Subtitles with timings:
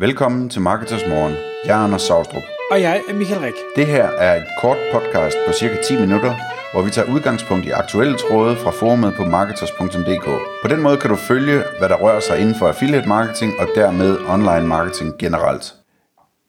[0.00, 1.34] Velkommen til Marketers Morgen.
[1.64, 2.42] Jeg er Anders Saustrup.
[2.70, 3.54] Og jeg er Michael Rik.
[3.76, 6.34] Det her er et kort podcast på cirka 10 minutter,
[6.72, 10.24] hvor vi tager udgangspunkt i aktuelle tråde fra forumet på marketers.dk.
[10.62, 13.68] På den måde kan du følge, hvad der rører sig inden for affiliate marketing og
[13.74, 15.74] dermed online marketing generelt.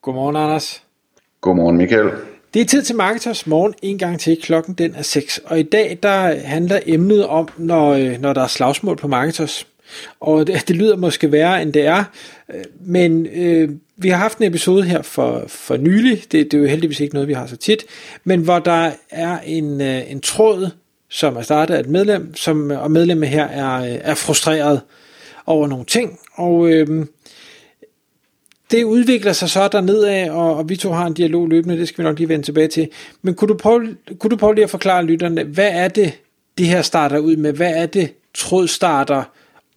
[0.02, 0.84] Godmorgen, Anders.
[1.42, 2.12] Godmorgen, Michael.
[2.54, 4.38] Det er tid til Marketers Morgen en gang til.
[4.42, 5.38] Klokken den er 6.
[5.46, 9.68] Og i dag der handler emnet om, når, øh, når der er slagsmål på Marketers.
[10.20, 12.04] Og det, det lyder måske værre, end det er.
[12.80, 16.24] Men øh, vi har haft en episode her for, for nylig.
[16.32, 17.86] Det, det er jo heldigvis ikke noget, vi har så tit.
[18.24, 20.70] Men hvor der er en, øh, en tråd,
[21.10, 24.82] som er startet af et medlem, som, og medlemmet her er, øh, er frustreret
[25.46, 26.20] over nogle ting.
[26.34, 27.06] Og øh,
[28.72, 32.04] det udvikler sig så dernedad, og, og vi to har en dialog løbende, det skal
[32.04, 32.90] vi nok lige vende tilbage til.
[33.22, 36.20] Men kunne du prøve, kunne du prøve lige at forklare lytterne, hvad er det,
[36.58, 37.54] det her starter ud med?
[37.54, 39.24] Hvad er det, trådstarter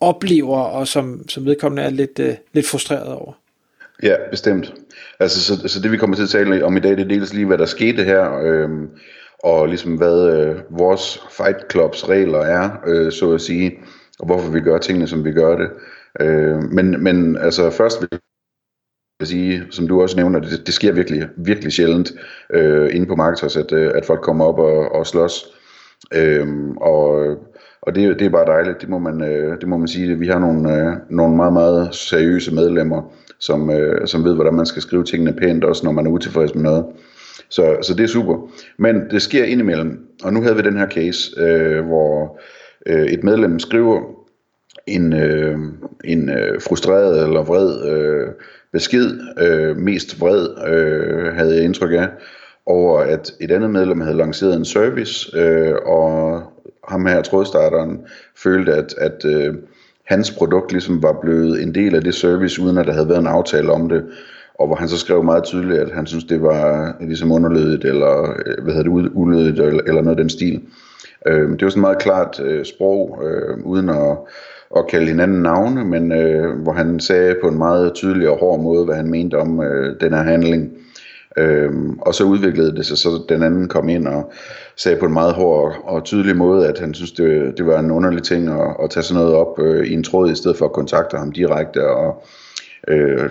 [0.05, 3.33] oplever, og som, som vedkommende er lidt, øh, lidt frustreret over?
[4.03, 4.75] Ja, bestemt.
[5.21, 7.35] Altså, så, så det vi kommer til at tale om i dag, det er dels
[7.35, 8.69] lige, hvad der skete her, øh,
[9.45, 13.79] og ligesom hvad øh, vores Fight Clubs regler er, øh, så at sige,
[14.19, 15.71] og hvorfor vi gør tingene, som vi gør det.
[16.21, 18.09] Øh, men, men altså først vil
[19.21, 22.13] jeg sige, som du også nævner, det, det sker virkelig, virkelig sjældent
[22.51, 25.47] øh, inde på Marketers, at, øh, at folk kommer op og, og slås.
[26.15, 27.37] Øh, og
[27.87, 30.19] og det, det er bare dejligt, det må man, øh, det må man sige.
[30.19, 34.67] Vi har nogle, øh, nogle meget, meget seriøse medlemmer, som, øh, som ved, hvordan man
[34.67, 36.85] skal skrive tingene pænt, også når man er utilfreds med noget.
[37.49, 38.51] Så, så det er super.
[38.79, 42.41] Men det sker indimellem, og nu havde vi den her case, øh, hvor
[42.87, 44.01] øh, et medlem skriver
[44.87, 45.59] en, øh,
[46.05, 48.29] en øh, frustreret eller vred øh,
[48.73, 52.09] besked, øh, mest vred, øh, havde jeg indtryk af,
[52.67, 56.43] over at et andet medlem havde lanceret en service, øh, og
[56.89, 58.01] ham her trådstarteren
[58.37, 59.55] følte, at, at øh,
[60.05, 63.21] hans produkt ligesom var blevet en del af det service, uden at der havde været
[63.21, 64.05] en aftale om det.
[64.55, 68.23] Og hvor han så skrev meget tydeligt, at han synes det var ligesom underlødigt, eller
[68.47, 70.61] øh, hvad hedder det, ulødigt, eller, eller noget af den stil.
[71.27, 74.19] Øh, det var sådan meget klart øh, sprog, øh, uden at,
[74.77, 78.61] at kalde hinanden navne, men øh, hvor han sagde på en meget tydelig og hård
[78.61, 80.73] måde, hvad han mente om øh, den her handling.
[81.37, 84.33] Øhm, og så udviklede det sig, så den anden kom ind og
[84.77, 87.91] sagde på en meget hård og tydelig måde, at han synes, det, det var en
[87.91, 90.65] underlig ting at, at tage sådan noget op øh, i en tråd, i stedet for
[90.65, 92.25] at kontakte ham direkte, og
[92.89, 93.31] øh,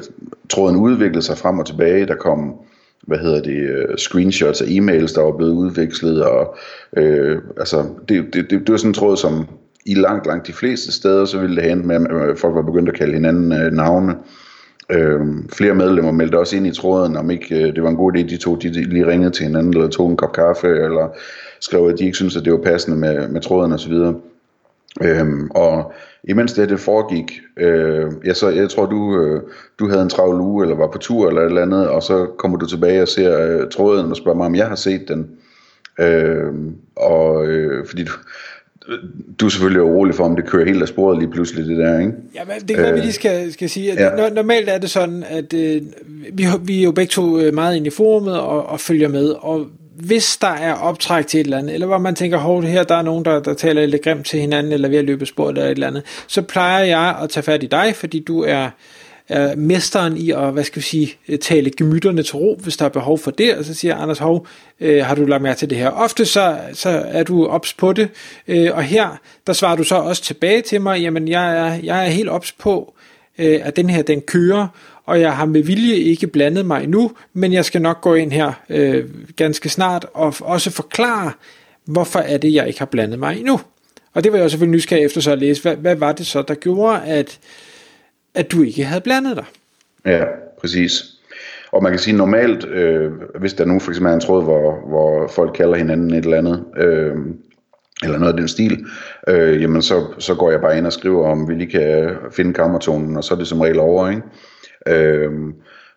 [0.50, 2.56] tråden udviklede sig frem og tilbage, der kom
[3.02, 6.56] hvad hedder det, øh, screenshots og e-mails, der var blevet udvekslet, og
[6.98, 9.48] øh, altså, det, det, det, det var sådan en tråd, som
[9.86, 12.90] i langt, langt de fleste steder, så ville det hente med, at folk var begyndt
[12.90, 14.43] at kalde hinanden øh, navne, Øh,
[14.90, 15.22] Øh,
[15.54, 18.20] flere medlemmer meldte også ind i tråden, om ikke øh, det var en god idé,
[18.20, 21.10] de to de lige ringede til hinanden, eller tog en kop kaffe, eller
[21.60, 23.94] skrev, at de ikke syntes, at det var passende med, med tråden osv.
[25.02, 29.42] Øhm, og imens det, det foregik, øh, ja, så jeg tror, du, øh,
[29.80, 32.26] du havde en travl uge, eller var på tur, eller et eller andet, og så
[32.38, 35.30] kommer du tilbage og ser øh, tråden, og spørger mig, om jeg har set den.
[36.00, 36.54] Øh,
[36.96, 38.12] og øh, fordi du,
[39.40, 42.00] du er selvfølgelig urolig for, om det kører helt af sporet lige pludselig, det der,
[42.00, 42.12] ikke?
[42.36, 44.30] Ja, men det kan være, vi lige skal, skal sige, at ja.
[44.30, 45.82] normalt er det sådan, at øh,
[46.34, 49.30] vi, vi er jo begge to øh, meget inde i forumet og, og følger med,
[49.30, 52.84] og hvis der er optræk til et eller andet, eller hvor man tænker, hov, her
[52.84, 55.50] der er nogen, der, der taler lidt grimt til hinanden, eller ved at løbe sporet
[55.50, 58.70] eller et eller andet, så plejer jeg at tage fat i dig, fordi du er
[59.30, 62.86] er mesteren i at, hvad skal vi sige, øh, tale gemytterne til ro, hvis der
[62.86, 64.48] er behov for det, og så siger Anders Hov,
[64.80, 65.90] øh, har du lagt mærke til det her?
[65.90, 68.10] Ofte så, så er du ops på det,
[68.48, 72.06] øh, og her, der svarer du så også tilbage til mig, jamen jeg er, jeg
[72.06, 72.94] er helt ops på,
[73.38, 74.68] øh, at den her, den kører,
[75.06, 78.32] og jeg har med vilje ikke blandet mig endnu, men jeg skal nok gå ind
[78.32, 81.32] her øh, ganske snart, og også forklare,
[81.86, 83.60] hvorfor er det, jeg ikke har blandet mig endnu.
[84.14, 86.42] Og det var jeg selvfølgelig nysgerrig efter så at læse, hvad, hvad var det så,
[86.42, 87.40] der gjorde, at
[88.36, 89.46] at du ikke havde blandet dig.
[90.06, 90.26] Ja,
[90.62, 91.04] præcis.
[91.72, 94.88] Og man kan sige normalt, øh, hvis der nu for eksempel er en tråd, hvor,
[94.88, 97.16] hvor folk kalder hinanden et eller andet, øh,
[98.04, 98.86] eller noget af den stil,
[99.28, 102.54] øh, jamen så, så går jeg bare ind og skriver, om vi lige kan finde
[102.54, 104.22] kammertonen, og så er det som regel over, ikke?
[104.88, 105.32] Øh,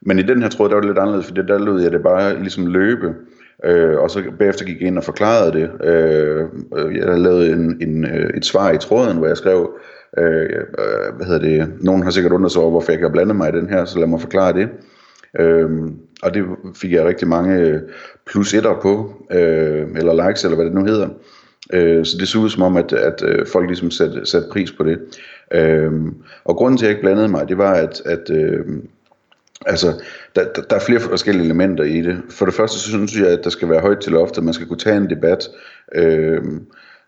[0.02, 2.02] men i den her tråd, der var det lidt anderledes, for der lød jeg det
[2.02, 3.14] bare ligesom løbe,
[3.64, 5.70] øh, og så bagefter gik jeg ind og forklarede det.
[5.84, 6.44] Øh,
[6.76, 9.70] øh jeg lavede en, en, øh, et svar i tråden, hvor jeg skrev,
[10.18, 11.72] øh, øh, hvad hedder det?
[11.80, 13.84] Nogen har sikkert undret sig over, hvorfor jeg ikke har blandet mig i den her,
[13.84, 14.68] så lad mig forklare det.
[15.40, 15.70] Øh,
[16.22, 16.44] og det
[16.74, 17.80] fik jeg rigtig mange
[18.26, 21.08] plus etter på, øh, eller likes, eller hvad det nu hedder.
[21.72, 24.84] Øh, så det så ud som om, at, at folk ligesom satte sat pris på
[24.84, 24.98] det.
[25.54, 25.92] Øh,
[26.44, 28.64] og grunden til, at jeg ikke blandede mig, det var, at, at øh,
[29.66, 29.86] altså,
[30.36, 32.22] der, der, der er flere forskellige elementer i det.
[32.30, 34.66] For det første, så synes jeg, at der skal være højt til loftet, man skal
[34.66, 35.48] kunne tage en debat.
[35.94, 36.42] Øh,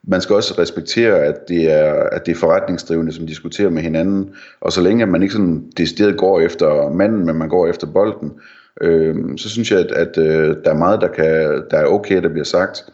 [0.02, 4.34] man skal også respektere, at det er, at det er forretningsdrivende, som diskuterer med hinanden,
[4.60, 8.32] og så længe man ikke sådan decideret går efter manden, men man går efter bolden,
[8.80, 12.22] øh, så synes jeg, at, at øh, der er meget, der, kan, der er okay,
[12.22, 12.84] der bliver sagt.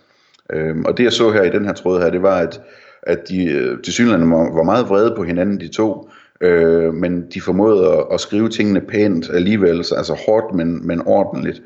[0.52, 2.60] Øh, og det jeg så her i den her tråd her, det var, at,
[3.02, 6.10] at de øh, til synligheden var meget vrede på hinanden, de to,
[6.40, 11.62] øh, men de formåede at, at skrive tingene pænt alligevel, altså hårdt, men, men ordentligt.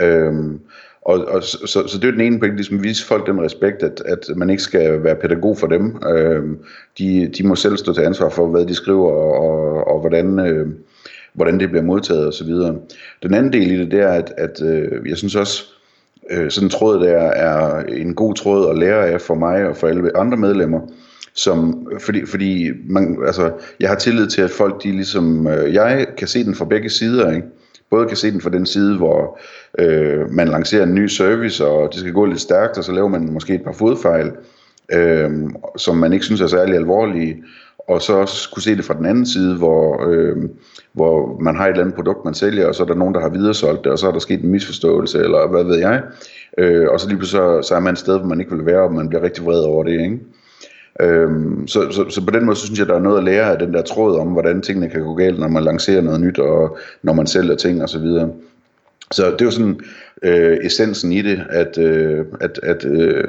[0.00, 0.34] Øh,
[1.04, 3.82] og, og så, så, så det er den ene pointe, ligesom vise folk den respekt,
[3.82, 6.02] at, at man ikke skal være pædagog for dem.
[6.08, 6.42] Øh,
[6.98, 10.38] de, de må selv stå til ansvar for, hvad de skriver, og, og, og hvordan,
[10.38, 10.68] øh,
[11.32, 12.48] hvordan det bliver modtaget osv.
[13.22, 15.64] Den anden del i det, det er, at, at øh, jeg synes også,
[16.30, 19.76] øh, sådan en tråd der er en god tråd at lære af for mig og
[19.76, 20.80] for alle andre medlemmer,
[21.34, 26.06] som, fordi, fordi man, altså, jeg har tillid til, at folk, de ligesom, øh, jeg
[26.18, 27.46] kan se den fra begge sider, ikke?
[27.90, 29.38] både kan se den fra den side, hvor
[29.78, 33.08] øh, man lancerer en ny service, og det skal gå lidt stærkt, og så laver
[33.08, 34.32] man måske et par fodfejl,
[34.92, 35.30] øh,
[35.76, 37.42] som man ikke synes er særlig alvorlige,
[37.88, 40.36] og så også kunne se det fra den anden side, hvor, øh,
[40.92, 43.20] hvor man har et eller andet produkt, man sælger, og så er der nogen, der
[43.20, 46.02] har videresolgt det, og så er der sket en misforståelse, eller hvad ved jeg,
[46.58, 48.66] øh, og så lige pludselig så, så er man et sted, hvor man ikke vil
[48.66, 50.18] være, og man bliver rigtig vred over det, ikke?
[51.00, 53.52] Øhm, så, så, så på den måde så synes jeg, der er noget at lære
[53.52, 56.38] af den der tråd om, hvordan tingene kan gå galt, når man lancerer noget nyt,
[56.38, 58.30] og når man sælger ting og så videre.
[59.12, 59.80] Så det er jo sådan
[60.22, 63.24] øh, essensen i det, at, øh, at, at øh,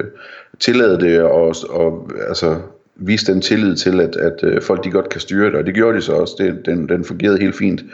[0.60, 2.56] tillade det og, og altså,
[2.96, 5.74] vise den tillid til, at, at øh, folk de godt kan styre det, og det
[5.74, 6.34] gjorde de så også.
[6.38, 7.84] Det, den, den fungerede helt fint.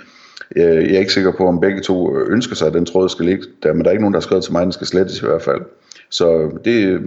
[0.57, 3.25] Øh, jeg er ikke sikker på, om begge to ønsker sig, at den tråd skal
[3.25, 4.87] ligge der, men der er ikke nogen, der har skrevet til mig, at den skal
[4.87, 5.61] slettes i hvert fald.
[6.11, 7.01] Så det,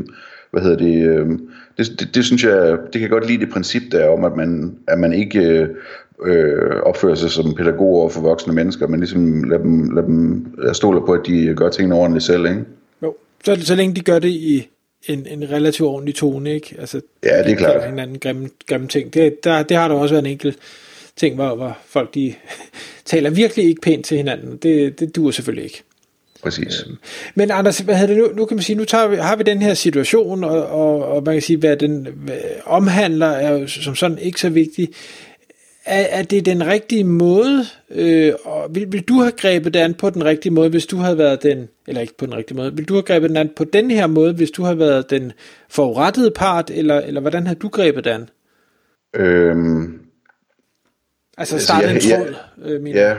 [0.56, 1.40] hvad hedder det, øh,
[1.78, 4.76] det, det, det synes jeg, det kan godt lide det princip der om, at man,
[4.88, 5.68] at man ikke
[6.26, 10.46] øh, opfører sig som pædagog over for voksne mennesker, men ligesom lad dem, lad dem
[10.74, 12.64] stole på, at de gør tingene ordentligt selv, ikke?
[13.04, 13.16] Jo,
[13.46, 14.70] så, så længe de gør det i
[15.08, 16.76] en, en relativt ordentlig tone, ikke?
[16.80, 17.90] Altså, ja, det er klart.
[17.90, 19.14] En anden grimme, grimme ting.
[19.14, 20.58] Det, der, det har der også været en enkelt
[21.16, 22.34] ting, hvor, hvor folk de
[23.06, 24.58] taler virkelig ikke pænt til hinanden.
[24.58, 25.84] Det, det dur selvfølgelig ikke.
[26.46, 26.84] Præcis.
[26.88, 26.98] Øhm,
[27.36, 28.36] men Anders, hvad hedder det nu?
[28.36, 31.24] Nu kan man sige, nu tager vi, har vi den her situation, og, og, og
[31.24, 34.92] man kan sige, hvad den hvad, omhandler, er jo som sådan ikke så vigtigt.
[35.86, 39.94] Er, er det den rigtige måde, øh, og vil, vil du have grebet det an
[39.94, 42.76] på den rigtige måde, hvis du havde været den, eller ikke på den rigtige måde,
[42.76, 45.32] vil du have grebet den an på den her måde, hvis du havde været den
[45.70, 48.30] forurettede part, eller, eller hvordan har du grebet det an?
[49.16, 50.00] Øhm,
[51.38, 53.16] altså starte en tråd, ja, øh, ja,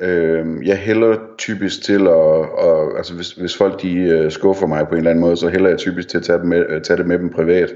[0.00, 4.88] Øh, jeg hælder typisk til at, at altså hvis, hvis folk de øh, skuffer mig
[4.88, 6.82] på en eller anden måde, så hælder jeg typisk til at tage det med, øh,
[6.82, 7.74] tage det med dem privat.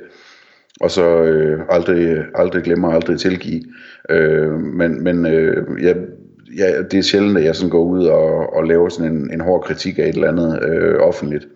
[0.80, 3.62] Og så øh, aldrig, aldrig glemme aldrig tilgive.
[4.10, 5.96] Øh, men men øh, jeg,
[6.56, 9.40] jeg, det er sjældent, at jeg sådan går ud og, og laver sådan en, en
[9.40, 11.48] hård kritik af et eller andet øh, offentligt.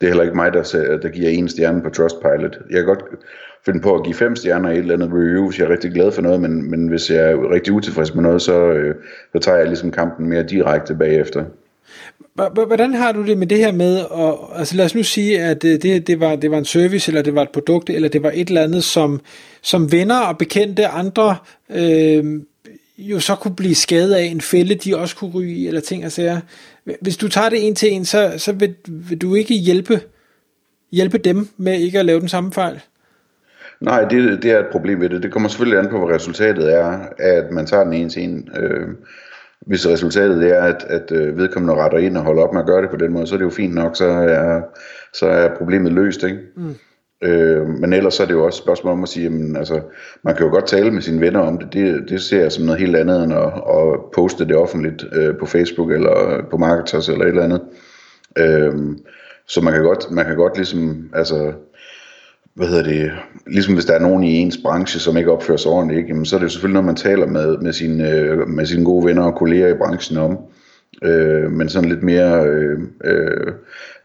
[0.00, 2.58] Det er heller ikke mig, der, der giver en stjerne på Trustpilot.
[2.70, 3.04] Jeg kan godt
[3.64, 5.90] finde på at give fem stjerner i et eller andet review, hvis jeg er rigtig
[5.90, 8.94] glad for noget, men, men hvis jeg er rigtig utilfreds med noget, så, øh,
[9.32, 11.44] så tager jeg ligesom kampen mere direkte bagefter.
[12.66, 15.64] Hvordan har du det med det her med, at, altså lad os nu sige, at
[15.64, 18.22] øh, det, det, var, det var en service, eller det var et produkt, eller det
[18.22, 19.20] var et eller andet, som,
[19.62, 21.36] som venner og bekendte andre
[21.70, 22.40] øh,
[22.98, 26.04] jo så kunne blive skadet af en fælde, de også kunne ryge i, eller ting
[26.04, 26.40] og sager.
[27.00, 30.00] Hvis du tager det en til en, så, så vil, vil du ikke hjælpe,
[30.92, 32.80] hjælpe dem med ikke at lave den samme fejl?
[33.82, 35.22] Nej, det, det er et problem ved det.
[35.22, 38.48] Det kommer selvfølgelig an på, hvad resultatet er, at man tager den ene til en.
[38.56, 38.88] Øh,
[39.66, 42.82] hvis resultatet er, at, at øh, vedkommende retter ind og holder op med at gøre
[42.82, 44.60] det på den måde, så er det jo fint nok, så er,
[45.12, 46.38] så er problemet løst, ikke?
[46.56, 46.74] Mm.
[47.24, 49.80] Øh, men ellers så er det jo også et spørgsmål om at sige, jamen, altså,
[50.24, 51.72] man kan jo godt tale med sine venner om det.
[51.72, 55.36] Det, det ser jeg som noget helt andet end at, at poste det offentligt øh,
[55.36, 57.62] på Facebook eller på Marketers eller et eller andet.
[58.38, 58.74] Øh,
[59.46, 61.52] så man kan godt, man kan godt ligesom, altså,
[62.54, 63.12] hvad hedder det,
[63.46, 66.08] ligesom hvis der er nogen i ens branche, som ikke opfører sig ordentligt, ikke?
[66.08, 68.84] Jamen, så er det jo selvfølgelig noget, man taler med, med, sine, øh, med sine
[68.84, 70.38] gode venner og kolleger i branchen om.
[71.02, 73.52] Øh, men sådan lidt mere øh, øh,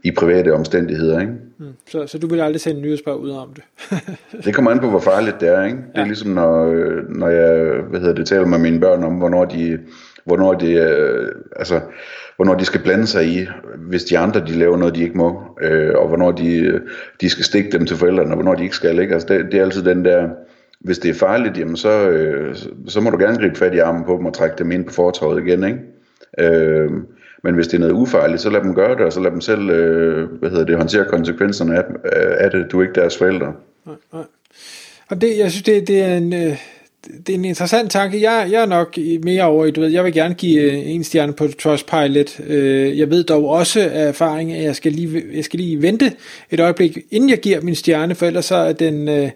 [0.03, 1.33] i private omstændigheder, ikke?
[1.57, 1.65] Mm.
[1.87, 3.63] Så, så du vil aldrig sende nyhedsbrev ud om det?
[4.45, 5.77] det kommer an på, hvor farligt det er, ikke?
[5.77, 9.13] Det er ligesom, når, øh, når jeg hvad hedder det, taler med mine børn om,
[9.13, 9.79] hvornår de,
[10.27, 11.81] hvornår det, øh, altså,
[12.35, 15.43] hvornår de skal blande sig i, hvis de andre de laver noget, de ikke må,
[15.61, 16.81] øh, og hvornår de, øh,
[17.21, 18.99] de skal stikke dem til forældrene, og hvornår de ikke skal.
[18.99, 19.13] Ikke?
[19.13, 20.29] Altså, det, det er altid den der,
[20.79, 22.55] hvis det er farligt, jamen så, øh,
[22.87, 24.93] så må du gerne gribe fat i armen på dem og trække dem ind på
[24.93, 25.63] fortorvet igen.
[25.63, 25.79] Ikke?
[26.39, 26.91] Øh,
[27.43, 29.41] men hvis det er noget ufarligt, så lad dem gøre det, og så lad dem
[29.41, 31.83] selv øh, hvad hedder det, håndtere konsekvenserne af,
[32.45, 32.71] af det.
[32.71, 33.53] Du er ikke deres forældre.
[33.85, 34.23] Nej, nej.
[35.09, 36.33] Og det, jeg synes, det, det er en...
[36.33, 38.21] Øh det er en interessant tanke.
[38.21, 41.03] Jeg, jeg er nok mere over i, du ved, jeg vil gerne give øh, en
[41.03, 42.39] stjerne på Trustpilot.
[42.47, 46.13] Øh, jeg ved dog også af erfaring, at jeg skal lige, jeg skal lige vente
[46.51, 49.29] et øjeblik, inden jeg giver min stjerne, for ellers så er den øh,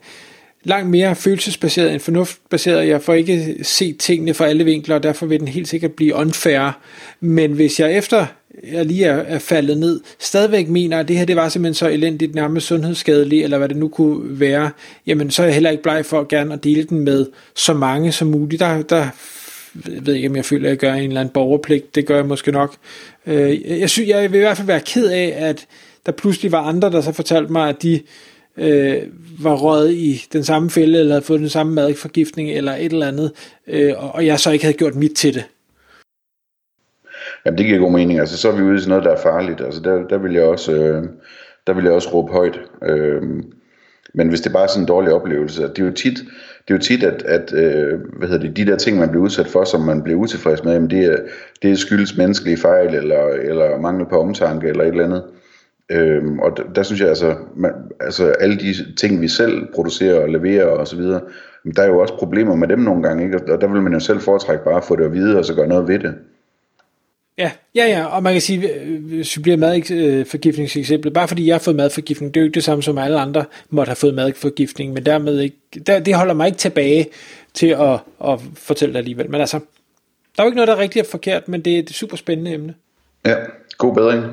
[0.63, 2.87] langt mere følelsesbaseret end fornuftbaseret.
[2.87, 6.15] Jeg får ikke set tingene fra alle vinkler, og derfor vil den helt sikkert blive
[6.15, 6.79] unfair.
[7.19, 8.25] Men hvis jeg efter
[8.71, 11.89] jeg lige er, er faldet ned, stadigvæk mener, at det her det var simpelthen så
[11.89, 14.71] elendigt, nærmest sundhedsskadeligt, eller hvad det nu kunne være,
[15.07, 17.73] jamen så er jeg heller ikke bleg for at gerne at dele den med så
[17.73, 18.59] mange som muligt.
[18.59, 19.07] Der, der
[19.85, 21.95] jeg ved ikke, om jeg føler, at jeg gør en eller anden borgerpligt.
[21.95, 22.75] Det gør jeg måske nok.
[23.27, 25.65] Øh, jeg, synes, jeg vil i hvert fald være ked af, at
[26.05, 28.01] der pludselig var andre, der så fortalte mig, at de
[28.57, 28.97] øh,
[29.39, 33.07] var røget i den samme fælde, eller havde fået den samme madforgiftning, eller et eller
[33.07, 33.31] andet,
[33.67, 35.43] øh, og jeg så ikke havde gjort mit til det.
[37.45, 38.19] Jamen det giver god mening.
[38.19, 39.61] Altså så er vi ude i sådan noget, der er farligt.
[39.61, 41.03] Altså der, der vil jeg også, øh,
[41.67, 42.59] der vil jeg også råbe højt.
[42.83, 43.21] Øh,
[44.13, 46.17] men hvis det bare er sådan en dårlig oplevelse, det er jo tit,
[46.67, 49.23] det er jo tit at, at øh, hvad hedder det, de der ting, man bliver
[49.23, 51.17] udsat for, som man bliver utilfreds med, jamen det, er,
[51.61, 55.23] det er skyldes menneskelige fejl, eller, eller mangel på omtanke, eller et eller andet.
[55.91, 60.21] Øhm, og der, der synes jeg altså, man, altså alle de ting vi selv producerer
[60.21, 61.21] og leverer og så videre,
[61.75, 63.53] der er jo også problemer med dem nogle gange, ikke?
[63.53, 65.55] og der vil man jo selv foretrække bare at få det at vide og så
[65.55, 66.13] gøre noget ved det.
[67.41, 71.53] Ja, ja, ja, og man kan sige, øh, hvis vi bliver madforgiftningseksemplet, bare fordi jeg
[71.53, 74.13] har fået madforgiftning, det er jo ikke det samme som alle andre måtte have fået
[74.13, 75.57] madforgiftning, men dermed ikke,
[75.87, 77.07] der, det holder mig ikke tilbage
[77.53, 79.31] til at, at fortælle det alligevel.
[79.31, 79.59] Men altså,
[80.37, 82.53] der er jo ikke noget, der er rigtigt forkert, men det er et super spændende
[82.53, 82.73] emne.
[83.25, 83.35] Ja,
[83.77, 84.25] god bedring.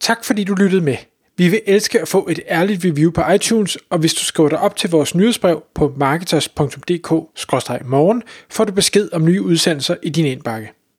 [0.00, 0.96] Tak fordi du lyttede med.
[1.36, 4.58] Vi vil elske at få et ærligt review på iTunes, og hvis du skriver dig
[4.58, 10.72] op til vores nyhedsbrev på marketers.dk-morgen, får du besked om nye udsendelser i din indbakke.